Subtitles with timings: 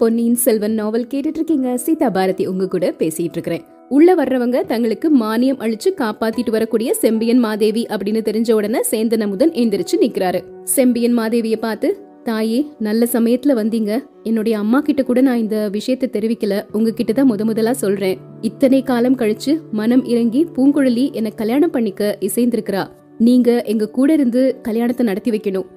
[0.00, 5.62] பொன்னியின் செல்வன் நாவல் கேட்டுட்டு இருக்கீங்க சீதா பாரதி உங்க கூட பேசிட்டு இருக்கிறேன் உள்ள வர்றவங்க தங்களுக்கு மானியம்
[5.64, 10.40] அழிச்சு காப்பாத்திட்டு வரக்கூடிய செம்பியன் மாதேவி அப்படின்னு தெரிஞ்ச உடனே சேந்தன் அமுதன் எந்திரிச்சு நிக்கிறாரு.
[10.64, 11.88] செம்பியன் மாதேவிய பார்த்து
[12.24, 13.92] தாயே நல்ல சமயத்துல வந்தீங்க.
[14.22, 16.60] என்னுடைய அம்மா கிட்ட கூட நான் இந்த விஷயத்த தெரிவிக்கல.
[16.72, 18.18] உங்ககிட்ட தான் முத முதலா சொல்றேன்.
[18.40, 22.84] இத்தனை காலம் கழிச்சு மனம் இறங்கி பூங்குழலி என்னை கல்யாணம் பண்ணிக்க இசைந்திருக்கிறா.
[23.18, 25.68] நீங்க எங்க கூட இருந்து கல்யாணத்தை நடத்தி வைக்கணும்.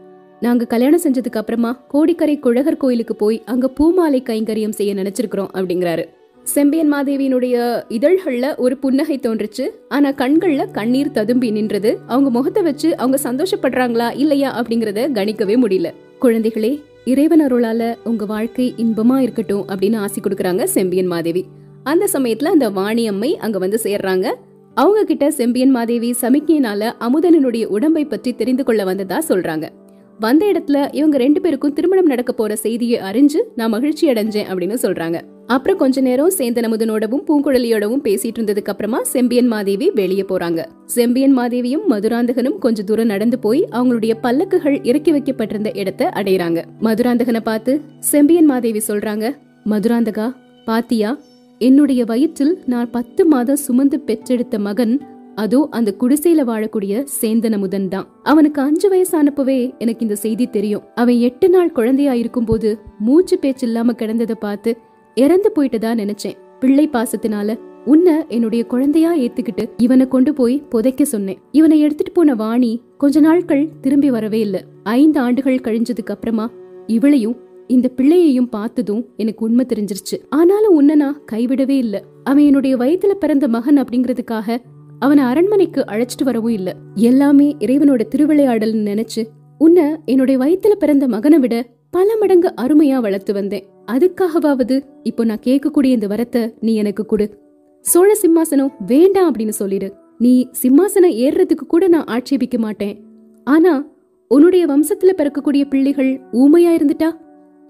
[0.41, 6.03] நாங்க கல்யாணம் செஞ்சதுக்கு அப்புறமா கோடிக்கரை குழகர் கோயிலுக்கு போய் அங்க பூமாலை கைங்கரியம் செய்ய நினைச்சிருக்கிறோம் அப்படிங்கிறாரு.
[6.43, 7.55] செம்பியன் மாதேவியினுடைய
[7.89, 9.65] இதழ்கள்ல ஒரு புன்னகை தோன்றுச்சு.
[9.89, 11.99] ஆனா கண்கள்ல கண்ணீர் ததும்பி நின்றது.
[12.07, 15.93] அவங்க முகத்தை வச்சு அவங்க சந்தோஷப்படுறாங்களா இல்லையா அப்படிங்கறத கணிக்கவே முடியல.
[16.21, 21.45] குழந்தைகளே இறைவன் அருளால உங்க வாழ்க்கை இன்பமா இருக்கட்டும் அப்படின்னு ஆசை கொடுக்கறாங்க செம்பியன் மாதேவி.
[21.83, 24.33] அந்த சமயத்துல அந்த வாணி அம்மை அங்க வந்து சேர்றாங்க.
[24.73, 29.69] அவங்க கிட்ட செம்பியன் மாதேவி சமிக்கையினால அமுதனனுடைய உடம்பை பற்றி தெரிந்து கொள்ள வந்ததா சொல்றாங்க.
[30.23, 35.17] வந்த இடத்துல இவங்க ரெண்டு பேருக்கும் திருமணம் நடக்க போற செய்தியை அறிஞ்சு நான் மகிழ்ச்சி அடைஞ்சேன் அப்படின்னு சொல்றாங்க.
[35.47, 40.61] அப்புறம் கொஞ்ச நேரம் சேந்தன் அமுதனோடவும் பூங்குழலியோடவும் பேசிட்டு இருந்ததுக்கு அப்புறமா செம்பியன் மாதேவி வெளியே போறாங்க.
[40.85, 46.61] செம்பியன் மாதேவியும் மதுராந்தகனும் கொஞ்ச தூரம் நடந்து போய் அவங்களுடைய பல்லக்குகள் இறக்கி வைக்கப்பட்டிருந்த இடத்தை அடையறாங்க.
[46.79, 47.73] மதுராந்தகனை பார்த்து
[48.11, 49.25] செம்பியன் மாதேவி சொல்றாங்க
[49.69, 50.27] மதுராந்தகா
[50.65, 51.11] பாத்தியா?
[51.61, 54.93] என்னுடைய வயிற்றில் நான் பத்து மாதம் சுமந்து பெற்றெடுத்த மகன்
[55.35, 60.81] அதோ அந்த குடிசையில வாழக்கூடிய சேந்தன முதன் தான் அவனுக்கு அஞ்சு வயசானப்பவே எனக்கு இந்த செய்தி தெரியும்.
[60.95, 64.77] அவன் எட்டு நாள் குழந்தையா இருக்கும்போது மூச்சு பேச்சு இல்லாம கிடந்ததை பார்த்து
[65.15, 66.37] இறந்து போயிட்டதா நினைச்சேன்.
[66.59, 71.37] பிள்ளை பாசத்தினால உன்னை என்னுடைய குழந்தையா ஏத்துக்கிட்டு இவனை கொண்டு போய் புதைக்க சொன்னேன்.
[71.51, 74.63] இவனை எடுத்துட்டு போன வாணி கொஞ்ச நாட்கள் திரும்பி வரவே இல்ல.
[74.83, 76.51] ஐந்து ஆண்டுகள் கழிஞ்சதுக்கு அப்புறமா
[76.87, 77.37] இவளையும்
[77.67, 80.17] இந்த பிள்ளையையும் பார்த்ததும் எனக்கு உண்மை தெரிஞ்சிருச்சு.
[80.29, 82.03] ஆனாலும் உன்னை நான் கைவிடவே இல்ல.
[82.23, 84.57] அவன் என்னுடைய வயிற்றுல பிறந்த மகன் அப்படிங்கறதுக்காக
[85.01, 86.75] அவனை அரண்மனைக்கு அழைச்சிட்டு வரவும் இல்ல.
[86.95, 89.21] எல்லாமே இறைவனோட திருவிளையாடல் நினைச்சு
[89.57, 91.55] உன்னை என்னுடைய வயித்துல பிறந்த மகனை விட
[91.89, 93.65] பல மடங்கு அருமையா வளர்த்து வந்தேன்.
[93.91, 97.25] அதுக்காகவாவது இப்போ நான் கேட்கக்கூடிய இந்த வரத்தை நீ எனக்கு கொடு.
[97.81, 99.93] சோழ சிம்மாசனம் வேண்டாம் அப்படின்னு சொல்லிடு.
[100.17, 102.95] நீ சிம்மாசனம் ஏறுறதுக்கு கூட நான் ஆட்சேபிக்க மாட்டேன்.
[103.43, 103.73] ஆனா
[104.27, 107.09] உன்னுடைய வம்சத்துல பிறக்கக்கூடிய பிள்ளைகள் ஊமையா இருந்துட்டா?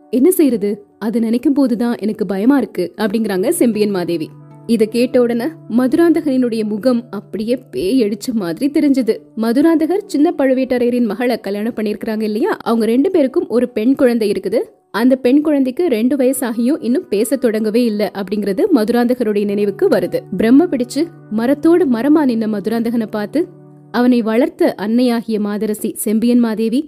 [0.09, 4.29] என்ன செய்யறது அது நினைக்கும் போதுதான் எனக்கு பயமா இருக்கு அப்படிங்கிறாங்க செம்பியன் மாதேவி.
[4.73, 5.45] இத கேட்ட உடனே
[5.77, 9.13] மதுராந்தகனினுடைய முகம் அப்படியே பேய் அடிச்ச மாதிரி தெரிஞ்சது.
[9.37, 12.57] மதுராந்தகர் சின்ன பழுவேட்டரையரின் மகளை கல்யாணம் பண்ணிருக்காங்க இல்லையா?
[12.61, 14.59] அவங்க ரெண்டு பேருக்கும் ஒரு பெண் குழந்தை இருக்குது.
[14.91, 20.21] அந்த பெண் குழந்தைக்கு ரெண்டு வயசாகியும் இன்னும் பேச தொடங்கவே இல்ல அப்படிங்கறது மதுராந்தகருடைய நினைவுக்கு வருது.
[20.37, 23.47] பிரம்ம பிடிச்சு மரத்தோடு மரமா நின்ன மதுராந்தகனை பார்த்து
[23.91, 26.81] அவனை வளர்த்த அன்னையாகிய மாதரசி செம்பியன் மாதேவி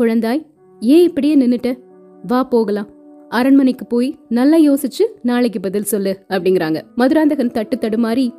[0.00, 0.46] குழந்தாய்
[0.80, 1.78] ஏன் இப்படியே நின்னுட்ட?
[2.26, 2.91] வா போகலாம்.
[3.32, 6.82] அரண்மனைக்கு போய் நல்லா யோசிச்சு நாளைக்கு பதில் சொல்லு அப்படிங்கிறாங்க.
[6.94, 8.30] மதுராந்தகன் தட்டு தடுமாறி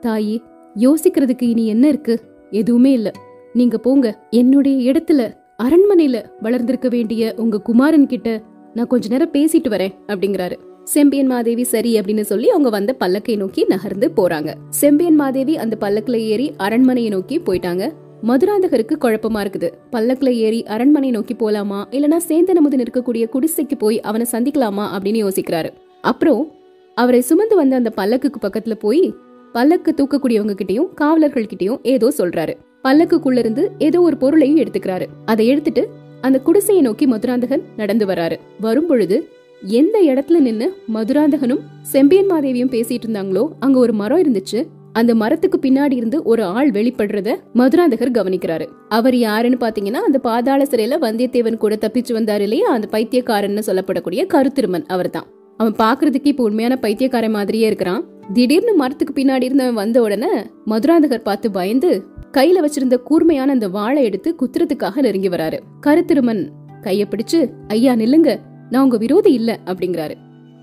[0.00, 0.40] தாயே
[0.76, 2.20] யோசிக்கிறதுக்கு இனி என்ன இருக்கு?
[2.50, 3.10] எதுவுமே இல்ல.
[3.52, 4.26] நீங்க போங்க.
[4.30, 8.42] என்னுடைய இடத்துல அரண்மனையில வளர்ந்திருக்க வேண்டிய உங்க குமாரன் கிட்ட
[8.74, 10.56] நான் கொஞ்ச நேரம் பேசிட்டு வரேன் அப்படிங்கிறாரு.
[10.84, 14.54] செம்பியன் மாதேவி சரி அப்படின்னு சொல்லி அவங்க வந்த பல்லக்கை நோக்கி நகர்ந்து போறாங்க.
[14.68, 17.92] செம்பியன் மாதேவி அந்த பல்லக்குல ஏறி அரண்மனையை நோக்கி போயிட்டாங்க.
[18.22, 19.68] மதுராந்தகருக்கு குழப்பமா இருக்குது.
[19.92, 21.84] பல்லக்குல ஏறி அரண்மனை நோக்கி போலாமா?
[21.90, 24.84] இல்லனா சேந்தனமுதன் இருக்கக்கூடிய குடிசைக்கு போய் அவனை சந்திக்கலாமா?
[24.96, 25.70] அப்படின்னு யோசிக்கிறாரு.
[26.00, 26.52] அப்புறம்
[26.94, 29.14] அவரை சுமந்து வந்த அந்த பல்லக்குக்கு பக்கத்துல போய்
[29.52, 32.54] பல்லக்கு தூக்கக்கூடியவங்க கிட்டயும் காவலர்கள் கிட்டயும் ஏதோ சொல்றாரு.
[32.84, 35.06] பல்லக்குக்குள்ள இருந்து ஏதோ ஒரு பொருளையும் எடுத்துக்கிறாரு.
[35.24, 35.88] அதை எடுத்துட்டு
[36.20, 38.36] அந்த குடிசையை நோக்கி மதுராந்தகன் நடந்து வராரு.
[38.60, 39.28] வரும்பொழுது
[39.62, 44.66] எந்த இடத்துல நின்னு மதுராந்தகனும் செம்பியன் மாதேவியும் பேசிட்டு இருந்தாங்களோ அங்க ஒரு மரம் இருந்துச்சு.
[44.92, 48.68] அந்த மரத்துக்கு பின்னாடி இருந்து ஒரு ஆள் வெளிப்படுறத மதுராந்தகர் கவனிக்கிறாரு.
[48.88, 52.70] அவர் யாருன்னு பாத்தீங்கன்னா அந்த பாதாள சிறையில வந்தியத்தேவன் கூட தப்பிச்சு வந்தாரு இல்லையா?
[52.70, 55.26] அந்த பைத்தியக்காரன்னு சொல்லப்படக்கூடிய கருத்திருமன் அவர்தான்.
[55.56, 58.04] அவன் பாக்குறதுக்கு இப்ப உண்மையான பைத்தியக்காரன் மாதிரியே இருக்கிறான்.
[58.32, 60.28] திடீர்னு மரத்துக்கு பின்னாடி இருந்தவன் வந்த உடனே
[60.66, 65.58] மதுராந்தகர் பார்த்து பயந்து கையில வச்சிருந்த கூர்மையான அந்த வாழை எடுத்து குத்துறதுக்காக நெருங்கி வராரு.
[65.86, 66.48] கருத்திருமன்
[66.82, 68.36] கைய பிடிச்சு ஐயா நில்லுங்க.
[68.70, 70.14] நான் உங்க விரோதி இல்ல அப்படிங்கிறாரு.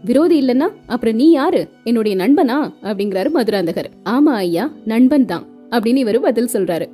[0.03, 1.67] விரோதி இல்லைன்னா அப்புறம் நீ யாரு?
[1.83, 2.71] என்னுடைய நண்பனா?
[2.81, 3.89] அப்படிங்கிறாரு மதுராந்தகர்.
[4.03, 6.87] ஆமா ஐயா நண்பன் தான் அப்படின்னு இவரு பதில் சொல்றாரு.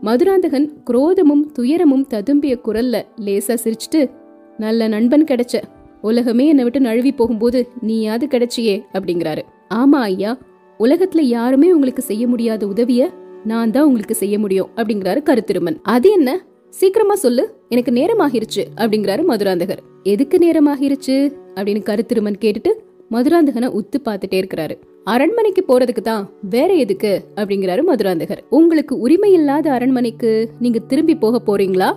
[0.00, 4.10] மதுராந்தகன் குரோதமும் துயரமும் ததும்பிய குரல்ல லேசா சிரிச்சிட்டு
[4.56, 5.62] நல்ல நண்பன் கிடைச்ச
[6.00, 9.42] உலகமே என்னை விட்டு நழுவி போகும்போது நீயாவது கிடைச்சியே அப்படிங்கிறாரு.
[9.74, 10.38] ஆமா ஐயா
[10.78, 13.10] உலகத்துல யாருமே உங்களுக்கு செய்ய முடியாத உதவிய
[13.44, 15.76] நான் தான் உங்களுக்கு செய்ய முடியும் அப்படிங்கிறாரு கருத்திருமன்.
[15.82, 16.44] அது என்ன?
[16.68, 19.78] சீக்கிரமா சொல்லு எனக்கு நேரம் ஆகிருச்சு அப்படிங்கிறாரு மதுராந்தகர்.
[20.02, 22.68] எதுக்கு நேரம் ஆகிருச்சு அப்படின்னு கருத்திருமன் கேட்டுட்டு
[23.10, 24.78] மதுராந்தகனை உத்து பார்த்துட்டே இருக்கிறாரு.
[25.04, 27.24] அரண்மனைக்கு போறதுக்கு தான் வேற எதுக்கு?
[27.36, 28.38] அப்படிங்கிறாரு மதுராந்தகர்.
[28.50, 31.96] உங்களுக்கு உரிமை இல்லாத அரண்மனைக்கு நீங்க திரும்பி போக போறீங்களா?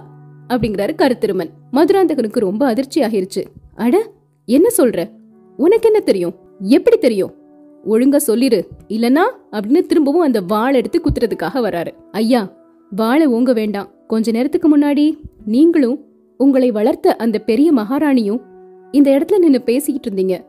[0.49, 1.49] அப்படிங்கிறாரு கருத்திருமன்.
[1.71, 3.43] மதுராந்தகனுக்கு ரொம்ப அதிர்ச்சி ஆகிருச்சு.
[3.75, 4.11] அட
[4.45, 5.09] என்ன சொல்ற?
[5.57, 6.35] உனக்கு என்ன தெரியும்?
[6.59, 7.33] எப்படி தெரியும்?
[7.89, 8.67] ஒழுங்கா சொல்லிரு.
[8.87, 9.23] இல்லனா?
[9.51, 11.93] அப்படின்னு திரும்பவும் அந்த வாழை எடுத்து குத்துறதுக்காக வராரு.
[12.11, 12.51] ஐயா
[12.89, 13.89] வாழை ஓங்க வேண்டாம்.
[14.07, 16.05] கொஞ்ச நேரத்துக்கு முன்னாடி நீங்களும்
[16.37, 18.41] உங்களை வளர்த்த அந்த பெரிய மகாராணியும்
[18.95, 20.45] இந்த இடத்துல நின்னு பேசிக்கிட்டு இருந்தீங்க.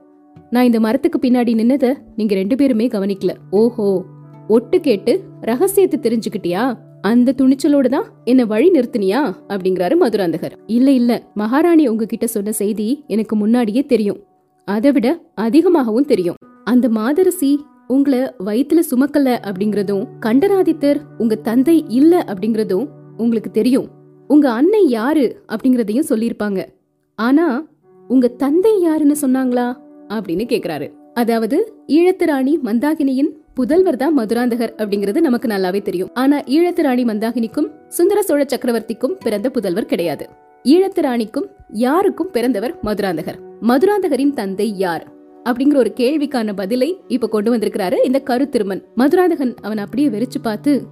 [0.50, 3.30] நான் இந்த மரத்துக்கு பின்னாடி நின்னத நீங்க ரெண்டு பேருமே கவனிக்கல.
[3.50, 4.04] ஓஹோ.
[4.48, 6.74] ஒட்டு கேட்டு ரகசியத்தை தெரிஞ்சுக்கிட்டியா?
[7.00, 9.34] அந்த துணிச்சலோட தான் என்ன வழி நிறுத்தினியா?
[9.48, 10.50] அப்படிங்கிறாரு மதுராந்தகர்.
[10.66, 11.22] இல்ல இல்ல.
[11.34, 14.22] மகாராணி உங்ககிட்ட சொன்ன செய்தி எனக்கு முன்னாடியே தெரியும்.
[14.64, 16.34] அதை விட அதிகமாகவும் தெரியும்.
[16.64, 23.88] அந்த மாதரசி உங்களை வயித்துல சுமக்கல அப்படிங்கறதும் கண்டராதித்தர் உங்க தந்தை இல்ல அப்படிங்கறதும் உங்களுக்கு தெரியும்.
[24.28, 26.66] உங்க அன்னை யாரு அப்படிங்கறதையும் சொல்லியிருப்பாங்க.
[27.14, 27.66] ஆனா
[28.08, 29.76] உங்க தந்தை யாருன்னு சொன்னாங்களா?
[30.08, 30.92] அப்படின்னு கேக்குறாரு.
[31.14, 33.30] அதாவது ஈழத்து ராணி மந்தாகினியின்
[33.60, 36.08] புதல்வர் தான் மதுராந்தகர் அப்படிங்கிறது நமக்கு நல்லாவே தெரியும்.
[36.14, 40.28] ஆனா ஈழத்து ராணி மந்தாகினிக்கும் சுந்தர சோழ சக்கரவர்த்திக்கும் பிறந்த புதல்வர் கிடையாது.
[40.62, 43.38] ஈழத்து ராணிக்கும் யாருக்கும் பிறந்தவர் மதுராந்தகர்.
[43.60, 45.12] மதுராந்தகரின் தந்தை யார்?
[45.44, 48.82] அப்படிங்கிற ஒரு கேள்விக்கான பதிலை இப்ப கொண்டு வந்திருக்கிறாரு இந்த கருத்திருமன்.
[48.94, 50.82] மதுராந்தகன் அவன் அப்படியே வெறிச்சு பார்த்து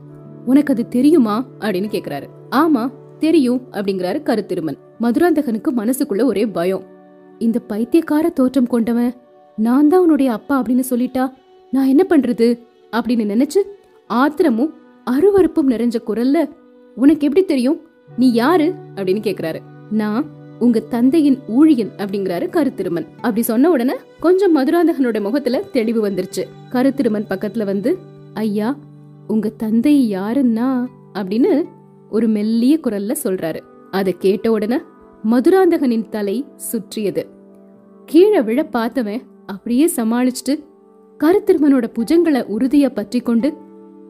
[0.45, 1.47] உனக்கு அது தெரியுமா?
[1.59, 2.27] அப்படின்னு கேக்குறாரு.
[2.51, 4.77] ஆமா தெரியும் அப்படிங்கிறாரு கருத்திருமன்.
[5.01, 6.93] மதுராந்தகனுக்கு மனசுக்குள்ள ஒரே பயம்.
[7.39, 9.15] இந்த பைத்தியக்கார தோற்றம் கொண்டவன்
[9.57, 11.33] நான் தான் உன்னுடைய அப்பா அப்படின்னு சொல்லிட்டா
[11.71, 12.59] நான் என்ன பண்றது
[12.93, 13.57] அப்படின்னு நினைச்சு
[14.07, 14.75] ஆத்திரமும்
[15.11, 16.49] அருவருப்பும் நிறைஞ்ச குரல்ல
[16.95, 17.81] உனக்கு எப்படி தெரியும்?
[18.17, 18.75] நீ யாரு?
[18.95, 19.61] அப்படின்னு கேக்குறாரு.
[19.91, 20.27] நான்
[20.59, 23.07] உங்க தந்தையின் ஊழியன் அப்படிங்கிறாரு கருத்திருமன்.
[23.17, 26.43] அப்படி சொன்ன உடனே கொஞ்சம் மதுராந்தகனோட முகத்துல தெளிவு வந்துருச்சு.
[26.71, 27.99] கருத்திருமன் பக்கத்துல வந்து
[28.35, 28.77] ஐயா
[29.27, 30.87] உங்க தந்தை யாருன்னா?
[31.15, 31.65] அப்படின்னு
[32.11, 33.61] ஒரு மெல்லிய குரல்ல சொல்றாரு.
[33.91, 34.79] அதை கேட்ட உடனே
[35.25, 37.27] மதுராந்தகனின் தலை சுற்றியது.
[38.07, 40.55] கீழே விழ பார்த்தவன் அப்படியே சமாளிச்சுட்டு
[41.21, 43.55] கருத்திருமனோட புஜங்களை உறுதிய பற்றி கொண்டு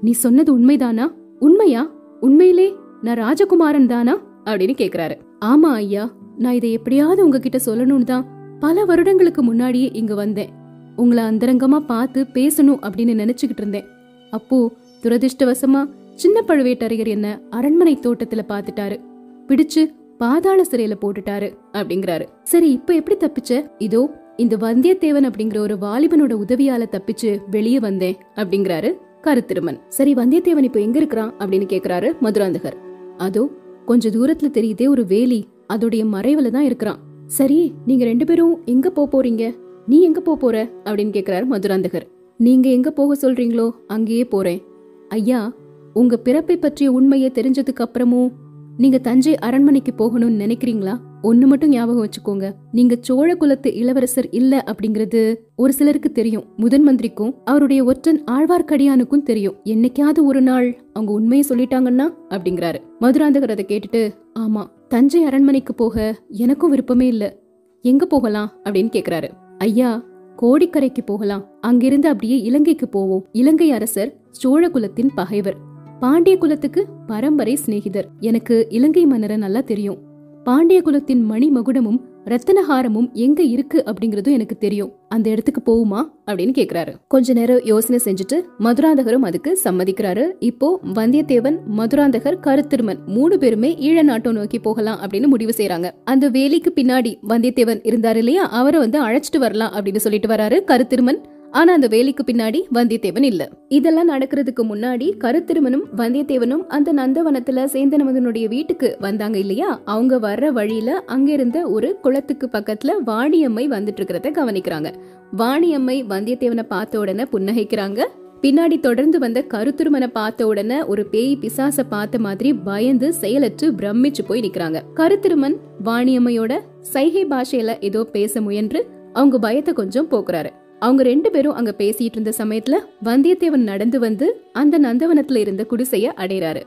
[0.01, 1.15] நீ சொன்னது உண்மைதானா?
[1.39, 1.91] உண்மையா?
[2.21, 4.15] உண்மையிலே நான் ராஜகுமாரன் தானா?
[4.45, 5.17] அப்படின்னு கேக்குறாரு.
[5.45, 8.27] ஆமா ஐயா நான் இதை எப்படியாவது உங்ககிட்ட சொல்லணும்னு தான்
[8.61, 10.49] பல வருடங்களுக்கு முன்னாடியே இங்க வந்தேன்.
[10.97, 13.85] உங்களை அந்தரங்கமா பார்த்து பேசணும் அப்படின்னு நினைச்சுக்கிட்டு இருந்தேன்.
[14.31, 14.73] அப்போ
[15.03, 19.01] துரதிர்ஷ்டவசமா சின்ன பழுவேட்டரையர் என்ன அரண்மனை தோட்டத்துல பாத்துட்டாரு
[19.49, 19.83] பிடிச்சு
[20.19, 22.25] பாதாள சிறையில போட்டுட்டாரு அப்படிங்கிறாரு.
[22.43, 23.71] சரி இப்ப எப்படி தப்பிச்ச?
[23.79, 28.91] இதோ இந்த வந்தியத்தேவன் அப்படிங்கிற ஒரு வாலிபனோட உதவியால தப்பிச்சு வெளியே வந்தேன் அப்படிங்கிறாரு
[29.23, 29.79] கருத்திருமன்.
[29.89, 32.77] சரி வந்தியத்தேவன் இப்ப எங்க இருக்கிறான் அப்படின்னு கேக்குறாரு மதுராந்தகர்.
[33.17, 33.51] அதோ
[33.87, 36.99] கொஞ்ச தூரத்துல தெரியுதே ஒரு வேலி அதோடைய மறைவுல தான் இருக்கிறான்.
[37.27, 39.55] சரி நீங்க ரெண்டு பேரும் எங்க போக போறீங்க?
[39.87, 40.69] நீ எங்க போக போற?
[40.85, 42.07] அப்படின்னு கேக்குறாரு மதுராந்தகர்.
[42.37, 44.63] நீங்க எங்க போக சொல்றீங்களோ அங்கேயே போறேன்.
[45.09, 45.53] ஐயா
[45.93, 48.31] உங்க பிறப்பை பற்றிய உண்மையை தெரிஞ்சதுக்கு அப்புறமும்
[48.77, 50.99] நீங்க தஞ்சை அரண்மனைக்கு போகணும்னு நினைக்கிறீங்களா?
[51.23, 52.51] ஒன்னு மட்டும் ஞாபகம் வச்சுக்கோங்க.
[52.73, 56.45] நீங்க சோழ குலத்து இளவரசர் இல்ல அப்படிங்கறது ஒரு சிலருக்கு தெரியும்.
[56.57, 59.55] முதன் மந்திரிக்கும் அவருடைய ஒற்றன் ஆழ்வார்க்கடியானுக்கும் தெரியும்.
[59.65, 62.75] என்னைக்காவது ஒரு நாள் அவங்க உண்மையை சொல்லிட்டாங்கன்னா அப்படிங்கிறாரு.
[63.01, 67.37] மதுராந்தகர் அதை கேட்டுட்டு ஆமா தஞ்சை அரண்மனைக்கு போக எனக்கும் விருப்பமே இல்ல.
[67.81, 68.53] எங்க போகலாம்?
[68.65, 69.31] அப்படின்னு கேக்குறாரு.
[69.59, 70.05] ஐயா
[70.43, 71.49] கோடிக்கரைக்கு போகலாம்.
[71.61, 73.27] அங்கிருந்து அப்படியே இலங்கைக்கு போவோம்.
[73.33, 75.73] இலங்கை அரசர் சோழ குலத்தின் பகைவர்.
[76.01, 78.09] பாண்டிய குலத்துக்கு பரம்பரை சிநேகிதர்.
[78.21, 79.99] எனக்கு இலங்கை மன்னரை நல்லா தெரியும்.
[80.45, 84.93] பாண்டிய குலத்தின் மணி மகுடமும் ரத்தனஹாரமும் எங்க இருக்கு அப்படிங்கறதும் எனக்கு தெரியும்.
[85.09, 86.93] அந்த இடத்துக்கு போகுமா அப்படின்னு கேக்குறாரு.
[87.09, 90.31] கொஞ்ச நேரம் யோசனை செஞ்சுட்டு மதுராந்தகரும் அதுக்கு சம்மதிக்கிறாரு.
[90.39, 96.73] இப்போ வந்தியத்தேவன் மதுராந்தகர் கருத்திருமன் மூணு பேருமே ஈழ நாட்டம் நோக்கி போகலாம் அப்படின்னு முடிவு செய்யறாங்க அந்த வேலைக்கு
[96.77, 98.51] பின்னாடி வந்தியத்தேவன் இருந்தாரு இல்லையா?
[98.51, 101.21] அவரை வந்து அழைச்சிட்டு வரலாம் அப்படின்னு சொல்லிட்டு வராரு கருத்திருமன்.
[101.55, 103.49] ஆனா அந்த வேலைக்கு பின்னாடி வந்தியத்தேவன் இல்ல.
[103.69, 109.81] இதெல்லாம் நடக்கிறதுக்கு முன்னாடி கருத்திருமனும் வந்தியத்தேவனும் அந்த நந்தவனத்துல சேந்தனமதனுடைய வீட்டுக்கு வந்தாங்க இல்லையா?
[109.85, 114.91] அவங்க வர்ற வழியில அங்கிருந்த ஒரு குளத்துக்கு பக்கத்துல வாணியம்மை வந்துட்டு இருக்கிறத கவனிக்கிறாங்க.
[115.37, 118.01] வாணியம்மை வந்தியத்தேவனை பார்த்த உடனே புன்னகைக்கிறாங்க.
[118.43, 124.41] பின்னாடி தொடர்ந்து வந்த கருத்துருமனை பார்த்த உடனே ஒரு பேய் பிசாச பார்த்த மாதிரி பயந்து செயலற்று பிரமிச்சு போய்
[124.41, 124.81] நிக்கிறாங்க.
[124.95, 130.51] கருத்திருமன் வாணியம்மையோட சைகை பாஷையில ஏதோ பேச முயன்று அவங்க பயத்தை கொஞ்சம் போக்குறாரு.
[130.85, 132.75] அவங்க ரெண்டு பேரும் அங்க பேசிட்டு இருந்த சமயத்துல
[133.05, 136.63] வந்தியத்தேவன் நடந்து வந்து அந்த நந்தவனத்துல இருந்த குடிசைய அடைறாரு.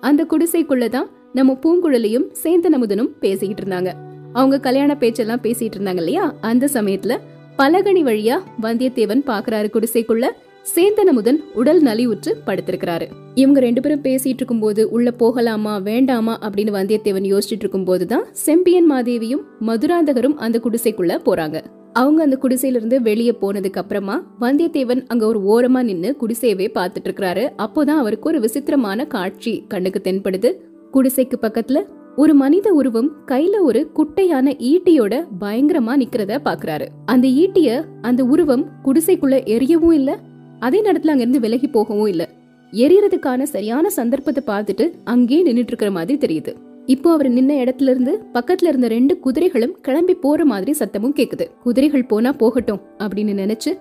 [0.00, 3.92] அந்த குடிசைக்குள்ளதான் நம்ம பூங்குழலியும் சேந்தன் அமுதனும் பேசிக்கிட்டு இருந்தாங்க.
[4.32, 6.34] அவங்க கல்யாண பேச்செல்லாம் பேசிட்டு இருந்தாங்க இல்லையா?
[6.40, 7.18] அந்த சமயத்துல
[7.58, 10.30] பலகணி வழியா வந்தியத்தேவன் பாக்குறாரு குடிசைக்குள்ள
[10.74, 13.06] சேந்தனமுதன் உடல் நலிவுற்று படுத்திருக்கிறாரு.
[13.34, 19.42] இவங்க ரெண்டு பேரும் பேசிட்டு இருக்கும்போது உள்ள போகலாமா வேண்டாமா அப்படின்னு வந்தியத்தேவன் யோசிச்சுட்டு இருக்கும் போதுதான் செம்பியன் மாதேவியும்
[19.66, 21.62] மதுராந்தகரும் அந்த குடிசைக்குள்ள போறாங்க.
[21.92, 27.48] அவங்க அந்த குடிசையில இருந்து வெளியே போனதுக்கு அப்புறமா வந்தியத்தேவன் அங்க ஒரு ஓரமா நின்னு குடிசையவே பார்த்துட்டு இருக்கிறாரு.
[27.58, 30.52] அப்போதான் அவருக்கு ஒரு விசித்திரமான காட்சி கண்ணுக்கு தென்படுது.
[30.92, 31.84] குடிசைக்கு பக்கத்துல
[32.16, 36.86] ஒரு மனித உருவம் கையில ஒரு குட்டையான ஈட்டியோட பயங்கரமா நிக்கிறத பாக்குறாரு.
[37.04, 40.18] அந்த ஈட்டிய அந்த உருவம் குடிசைக்குள்ள எரியவும் இல்ல
[40.58, 42.28] அதே நேரத்துல அங்க இருந்து விலகி போகவும் இல்ல.
[42.72, 46.54] எரியறதுக்கான சரியான சந்தர்ப்பத்தை பார்த்துட்டு அங்கேயே நின்னுட்டு இருக்கிற மாதிரி தெரியுது.
[46.86, 51.46] இப்போ அவர் நின்ன இடத்துல இருந்து பக்கத்துல இருந்த ரெண்டு குதிரைகளும் கிளம்பி போற மாதிரி சத்தமும் கேக்குது.
[51.62, 53.72] குதிரைகள் போனா போகட்டும் அப்படின்னு நினைச்சு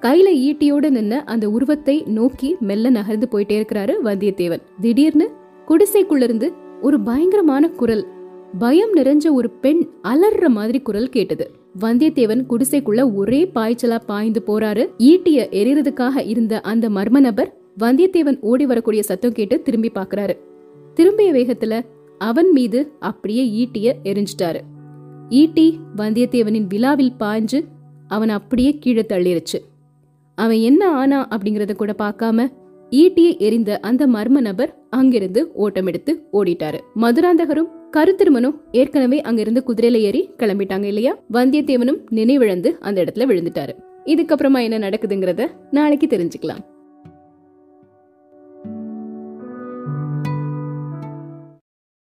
[0.00, 4.62] கையில ஈட்டியோட நின்ன அந்த உருவத்தை நோக்கி மெல்ல நகர்ந்து போயிட்டே இருக்கிறாரு வந்தியத்தேவன்.
[4.80, 5.30] திடீர்னு
[5.68, 6.52] குடிசைக்குள்ள இருந்து
[6.82, 8.06] ஒரு பயங்கரமான குரல்
[8.58, 11.50] பயம் நிறைஞ்ச ஒரு பெண் அலர்ற மாதிரி குரல் கேட்டது.
[11.80, 14.88] வந்தியத்தேவன் குடிசைக்குள்ள ஒரே பாய்ச்சலா பாய்ந்து போறாரு.
[14.98, 20.36] ஈட்டிய எரியறதுக்காக இருந்த அந்த மர்ம நபர் வந்தியத்தேவன் ஓடி வரக்கூடிய சத்தம் கேட்டு திரும்பி பாக்குறாரு
[20.94, 21.80] திரும்பிய வேகத்துல
[22.20, 24.60] அவன் மீது அப்படியே ஈட்டிய எரிஞ்சிட்டாரு.
[25.28, 27.58] ஈட்டி வந்தியத்தேவனின் விழாவில் பாய்ஞ்சு
[28.08, 29.58] அவன் அப்படியே கீழே தள்ளிருச்சு.
[30.34, 32.46] அவன் என்ன ஆனா அப்படிங்கறத கூட பார்க்காம
[32.90, 36.78] ஈட்டியை எரிந்த அந்த மர்ம நபர் அங்கிருந்து ஓட்டம் எடுத்து ஓடிட்டாரு.
[36.96, 41.12] மதுராந்தகரும் கருத்திருமனும் ஏற்கனவே அங்கிருந்து குதிரையில ஏறி கிளம்பிட்டாங்க இல்லையா?
[41.32, 43.74] வந்தியத்தேவனும் நினைவிழந்து அந்த இடத்துல விழுந்துட்டாரு.
[44.04, 46.62] இதுக்கப்புறமா என்ன நடக்குதுங்கிறத நாளைக்கு தெரிஞ்சுக்கலாம்.